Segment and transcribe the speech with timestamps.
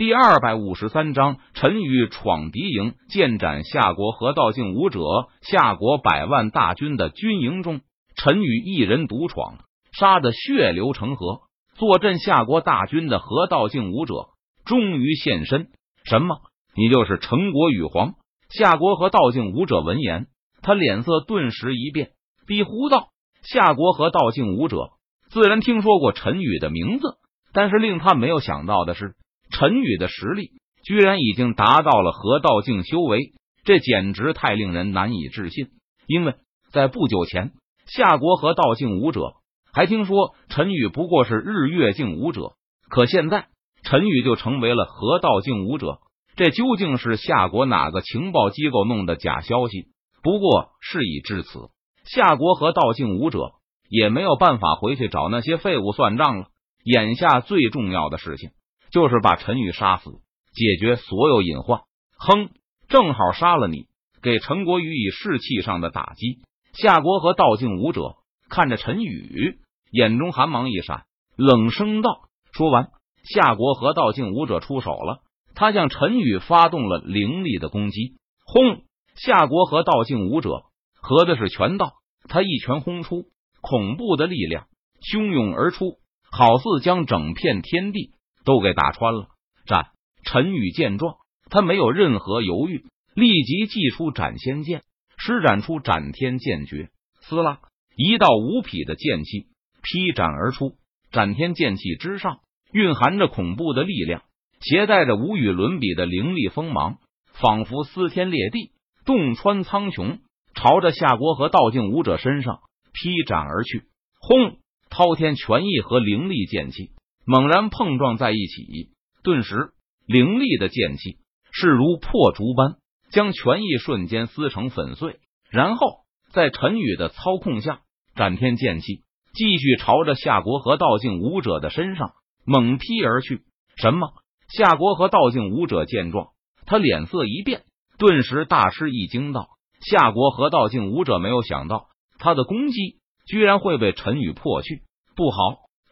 [0.00, 5.02] 第二百五十三章，陈宇闯敌营，剑斩夏国河道境武者。
[5.42, 7.82] 夏国百万大军的军营中，
[8.16, 9.58] 陈宇一人独闯，
[9.92, 11.40] 杀得血流成河。
[11.74, 14.28] 坐镇夏国大军的河道境武者
[14.64, 15.68] 终于现身。
[16.04, 16.38] 什么？
[16.74, 18.14] 你就是陈国羽皇？
[18.48, 20.28] 夏国河道境武者闻言，
[20.62, 22.12] 他脸色顿时一变，
[22.46, 23.08] 逼呼道
[23.44, 24.92] ：“夏国河道境武者
[25.28, 27.18] 自然听说过陈宇的名字，
[27.52, 29.12] 但是令他没有想到的是。”
[29.60, 30.52] 陈宇的实力
[30.82, 35.66] 居然已经达到了河道境修为，这简直太令人难以置信。
[36.06, 36.36] 因为
[36.72, 37.52] 在不久前，
[37.86, 39.34] 夏国河道境武者
[39.70, 42.54] 还听说陈宇不过是日月境武者，
[42.88, 43.48] 可现在
[43.82, 45.98] 陈宇就成为了河道境武者，
[46.36, 49.88] 这究竟是夏国哪个情报机构弄的假消息？
[50.22, 51.68] 不过事已至此，
[52.06, 53.50] 夏国河道境武者
[53.90, 56.46] 也没有办法回去找那些废物算账了。
[56.82, 58.52] 眼下最重要的事情。
[58.90, 60.10] 就是把陈宇杀死，
[60.52, 61.80] 解决所有隐患。
[62.18, 62.50] 哼，
[62.88, 63.86] 正好杀了你，
[64.22, 66.38] 给陈国予以士气上的打击。
[66.72, 68.14] 夏国和道境武者
[68.48, 69.58] 看着陈宇，
[69.90, 71.04] 眼中寒芒一闪，
[71.36, 72.90] 冷声道：“说完，
[73.24, 75.22] 夏国和道境武者出手了，
[75.54, 78.16] 他向陈宇发动了凌厉的攻击。
[78.44, 78.82] 轰！
[79.16, 80.62] 夏国和道境武者
[80.94, 81.94] 合的是拳道，
[82.28, 83.26] 他一拳轰出，
[83.60, 84.66] 恐怖的力量
[85.00, 85.98] 汹涌而出，
[86.30, 88.12] 好似将整片天地。
[88.50, 89.28] 都给打穿了。
[89.64, 89.90] 战
[90.24, 91.18] 陈宇见状，
[91.50, 92.84] 他没有任何犹豫，
[93.14, 94.82] 立即祭出斩仙剑，
[95.16, 96.88] 施展出斩天剑诀。
[97.20, 97.60] 撕拉，
[97.94, 99.46] 一道无匹的剑气
[99.84, 100.72] 劈斩而出。
[101.12, 102.40] 斩天剑气之上
[102.72, 104.22] 蕴含着恐怖的力量，
[104.60, 106.98] 携带着无与伦比的凌厉锋芒，
[107.34, 108.72] 仿佛撕天裂地，
[109.04, 110.18] 洞穿苍穹，
[110.54, 112.58] 朝着夏国和道境武者身上
[112.92, 113.84] 劈斩而去。
[114.18, 114.56] 轰！
[114.90, 116.90] 滔天权意和凌厉剑气。
[117.24, 118.90] 猛然碰撞在一起，
[119.22, 119.72] 顿时
[120.06, 121.18] 凌厉的剑气
[121.52, 122.76] 势如破竹般
[123.10, 125.20] 将权益瞬间撕成粉碎。
[125.50, 127.80] 然后在陈宇的操控下，
[128.14, 129.02] 斩天剑气
[129.32, 132.12] 继续朝着夏国和道境武者的身上
[132.44, 133.42] 猛劈而去。
[133.76, 134.08] 什么？
[134.48, 136.30] 夏国和道境武者见状，
[136.66, 137.62] 他脸色一变，
[137.98, 139.48] 顿时大吃一惊，道
[139.80, 141.86] ：“夏国和道境武者没有想到
[142.18, 144.82] 他的攻击居然会被陈宇破去，
[145.14, 145.38] 不好！”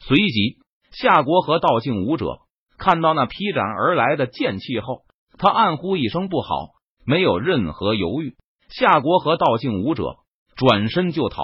[0.02, 0.58] 随即。
[0.90, 2.40] 夏国和道境武者
[2.78, 5.02] 看到那劈斩而来的剑气后，
[5.38, 6.70] 他暗呼一声不好，
[7.04, 8.36] 没有任何犹豫。
[8.68, 10.16] 夏国和道境武者
[10.56, 11.42] 转身就逃，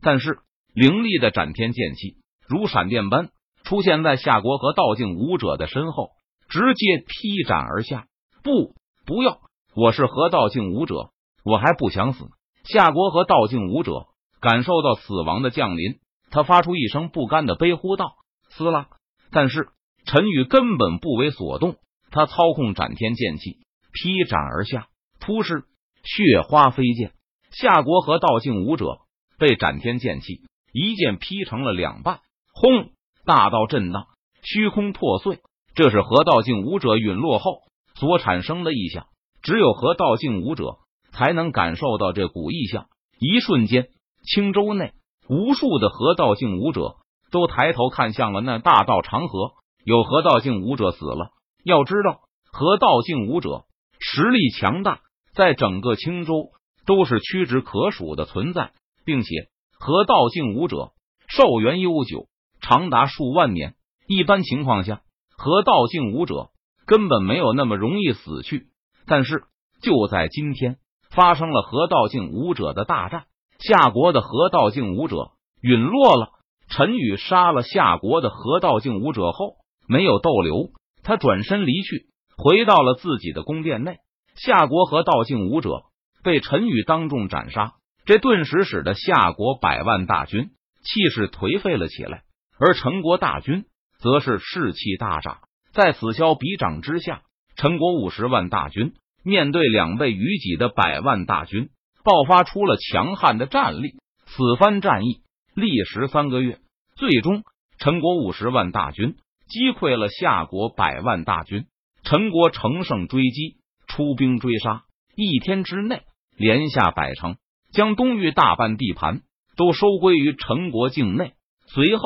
[0.00, 0.38] 但是
[0.74, 2.16] 凌厉的斩天剑气
[2.46, 3.30] 如闪电般
[3.64, 6.10] 出现在夏国和道境武者的身后，
[6.48, 8.06] 直接劈斩而下。
[8.42, 8.74] 不，
[9.06, 9.38] 不要！
[9.74, 11.10] 我是河道境武者，
[11.44, 12.26] 我还不想死。
[12.64, 14.06] 夏国和道境武者
[14.40, 18.14] 感受到死亡的降临，他发出一声不甘的悲呼道。
[18.56, 18.88] 撕拉！
[19.30, 19.68] 但是
[20.04, 21.76] 陈宇根本不为所动，
[22.10, 23.58] 他操控斩天剑气
[23.92, 24.88] 劈斩而下，
[25.20, 25.64] 突施
[26.04, 27.12] 血花飞溅。
[27.50, 28.98] 夏国和道境武者
[29.38, 30.42] 被斩天剑气
[30.72, 32.20] 一剑劈成了两半，
[32.52, 32.90] 轰！
[33.24, 34.06] 大道震荡，
[34.42, 35.40] 虚空破碎。
[35.74, 37.62] 这是河道境武者陨落后
[37.94, 39.06] 所产生的异象，
[39.42, 40.78] 只有河道境武者
[41.12, 42.88] 才能感受到这股异象。
[43.18, 43.88] 一瞬间，
[44.24, 44.92] 青州内
[45.28, 46.96] 无数的河道境武者。
[47.32, 49.54] 都抬头看向了那大道长河，
[49.84, 51.30] 有河道境武者死了。
[51.64, 52.20] 要知道，
[52.52, 53.64] 河道境武者
[53.98, 55.00] 实力强大，
[55.34, 56.50] 在整个青州
[56.86, 58.72] 都是屈指可数的存在，
[59.04, 59.48] 并且
[59.80, 60.92] 河道境武者
[61.26, 62.26] 寿元悠久，
[62.60, 63.74] 长达数万年。
[64.06, 65.00] 一般情况下，
[65.36, 66.50] 河道境武者
[66.86, 68.66] 根本没有那么容易死去。
[69.06, 69.44] 但是
[69.80, 70.76] 就在今天，
[71.10, 73.24] 发生了河道境武者的大战，
[73.58, 75.30] 夏国的河道境武者
[75.62, 76.28] 陨落了。
[76.74, 79.56] 陈宇杀了夏国的河道境武者后，
[79.86, 80.70] 没有逗留，
[81.02, 82.06] 他转身离去，
[82.38, 83.98] 回到了自己的宫殿内。
[84.36, 85.82] 夏国河道境武者
[86.24, 87.74] 被陈宇当众斩杀，
[88.06, 92.22] 这顿时使得夏国百万大军气势颓废了起来，
[92.58, 93.66] 而陈国大军
[93.98, 95.40] 则是士气大涨。
[95.74, 97.20] 在此消彼长之下，
[97.54, 101.68] 陈国五十万大军面对两倍于己的百万大军，
[102.02, 103.96] 爆发出了强悍的战力。
[104.24, 105.20] 此番战役。
[105.54, 106.60] 历时三个月，
[106.96, 107.42] 最终
[107.78, 109.16] 陈国五十万大军
[109.48, 111.66] 击溃了夏国百万大军。
[112.04, 114.82] 陈国乘胜追击，出兵追杀，
[115.14, 116.02] 一天之内
[116.36, 117.36] 连下百城，
[117.72, 119.22] 将东域大半地盘
[119.56, 121.34] 都收归于陈国境内。
[121.66, 122.02] 随后，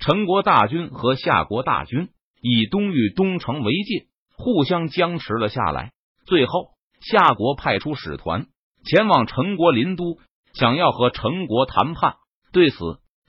[0.00, 2.08] 陈国大军和夏国大军
[2.42, 4.06] 以东域东城为界，
[4.36, 5.92] 互相僵持了下来。
[6.26, 8.46] 最后，夏国派出使团
[8.84, 10.18] 前往陈国临都，
[10.54, 12.16] 想要和陈国谈判。
[12.52, 12.76] 对此，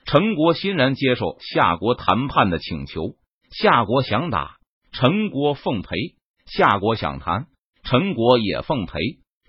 [0.08, 3.16] 陈国欣然接受夏国谈判的请求。
[3.52, 4.56] 夏国想打，
[4.94, 5.90] 陈国奉陪。
[6.46, 7.48] 夏国想谈，
[7.84, 9.00] 陈国也奉陪。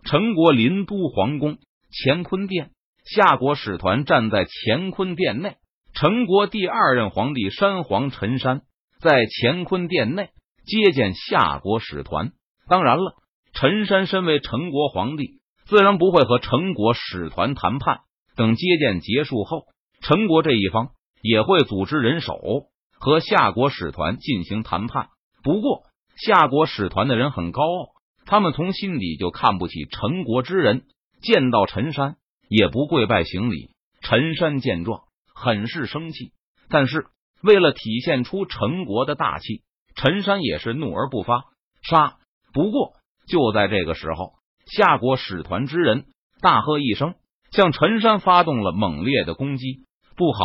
[0.05, 1.59] 陈国临都皇宫
[2.05, 2.73] 乾坤殿，
[3.05, 5.59] 夏国使团站在乾坤殿内。
[5.95, 8.63] 陈国第二任皇帝山皇陈山
[9.01, 10.31] 在乾坤殿内
[10.67, 12.33] 接见夏国使团。
[12.69, 13.15] 当然了，
[13.53, 18.01] 陈山身为陈国皇帝，自然不会和陈国使团谈判。
[18.35, 19.67] 等接见结束后，
[20.01, 20.91] 陈国这一方
[21.23, 22.39] 也会组织人手
[22.99, 25.09] 和夏国使团进行谈判。
[25.43, 25.83] 不过，
[26.17, 27.89] 夏国使团的人很高傲，
[28.27, 30.85] 他们从心底就看不起陈国之人，
[31.21, 32.17] 见到陈山
[32.49, 33.71] 也不跪拜行礼。
[34.01, 35.03] 陈山见状。
[35.41, 36.33] 很是生气，
[36.69, 37.07] 但是
[37.45, 39.63] 为了体现出陈国的大气，
[39.95, 41.45] 陈山也是怒而不发。
[41.81, 42.17] 杀！
[42.53, 42.95] 不过
[43.29, 44.33] 就在这个时候，
[44.67, 46.07] 夏国使团之人
[46.41, 47.15] 大喝一声，
[47.53, 49.87] 向陈山发动了猛烈的攻击。
[50.19, 50.41] 不好，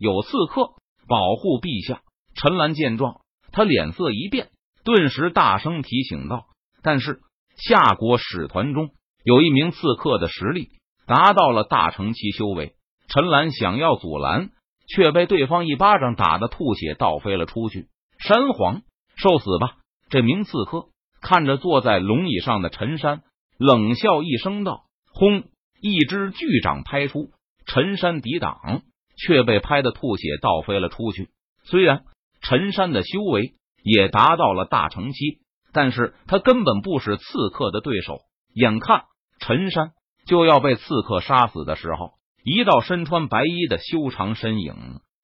[0.00, 0.72] 有刺客
[1.06, 2.02] 保护陛下！
[2.34, 3.20] 陈兰见状，
[3.52, 4.50] 他脸色一变，
[4.82, 6.46] 顿时大声提醒道
[6.82, 7.20] ：“但是
[7.56, 8.90] 夏国使团中
[9.22, 10.70] 有一名刺客的实力
[11.06, 12.74] 达到了大成期修为。”
[13.06, 14.50] 陈兰想要阻拦，
[14.88, 17.86] 却被对方一巴掌打得吐血倒飞了出去。
[18.18, 18.82] 山皇，
[19.14, 19.76] 受死吧！
[20.08, 20.86] 这名刺客
[21.20, 23.22] 看着坐在龙椅上的陈山，
[23.56, 25.44] 冷笑一声道：“轰！”
[25.80, 27.30] 一只巨掌拍出，
[27.66, 28.82] 陈山抵挡，
[29.24, 31.30] 却被拍的吐血倒飞了出去。
[31.64, 32.04] 虽然
[32.40, 35.38] 陈山的修为也达到了大成期，
[35.72, 38.20] 但是他根本不是刺客的对手。
[38.54, 39.04] 眼看
[39.38, 39.92] 陈山
[40.26, 42.14] 就要被刺客杀死的时候。
[42.44, 44.74] 一道身穿白衣的修长身影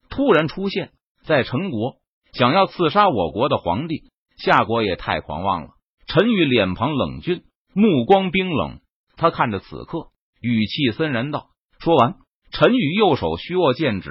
[0.08, 0.92] 突然出现
[1.24, 1.96] 在陈国，
[2.32, 4.04] 想要刺杀我国的皇帝。
[4.36, 5.70] 夏国也太狂妄了。
[6.06, 7.42] 陈宇脸庞冷峻，
[7.74, 8.78] 目光冰冷，
[9.16, 10.10] 他看着此刻，
[10.40, 11.48] 语气森然道
[11.82, 12.14] ：“说完，
[12.50, 14.10] 陈宇右手虚握剑指，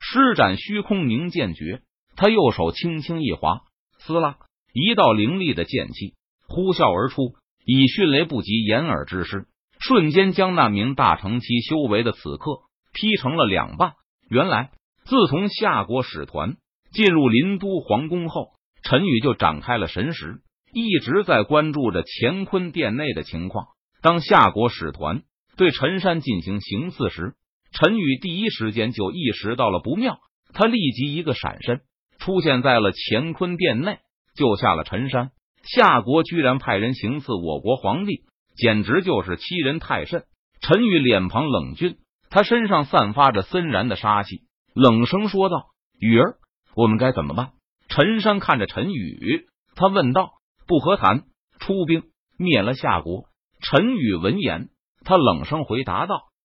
[0.00, 1.82] 施展虚空凝剑诀。
[2.16, 3.60] 他右手轻轻一划，
[3.98, 4.36] 撕拉，
[4.72, 6.14] 一道凌厉的剑气
[6.46, 7.34] 呼啸而出，
[7.64, 9.46] 以迅雷不及掩耳之势。”
[9.80, 12.60] 瞬间将那名大成期修为的此刻
[12.92, 13.94] 劈成了两半。
[14.28, 14.72] 原来，
[15.04, 16.56] 自从夏国使团
[16.92, 18.50] 进入临都皇宫后，
[18.82, 20.42] 陈宇就展开了神识，
[20.74, 23.68] 一直在关注着乾坤殿内的情况。
[24.02, 25.22] 当夏国使团
[25.56, 27.32] 对陈山进行行刺时，
[27.72, 30.18] 陈宇第一时间就意识到了不妙，
[30.52, 31.80] 他立即一个闪身，
[32.18, 33.98] 出现在了乾坤殿内，
[34.34, 35.30] 救下了陈山。
[35.62, 38.24] 夏国居然派人行刺我国皇帝！
[38.56, 40.24] 简直就是欺人太甚！
[40.60, 44.42] 陈宇脸庞冷峻，他身上散发着森然的杀气，
[44.74, 45.66] 冷声说道
[45.98, 46.36] ：“雨儿，
[46.74, 47.52] 我们该怎么办？”
[47.88, 50.32] 陈山看着陈宇，他问道
[50.66, 51.24] ：“不和谈，
[51.58, 52.04] 出兵
[52.36, 53.24] 灭了夏国。”
[53.62, 54.68] 陈宇闻言，
[55.04, 56.22] 他冷声回答道：“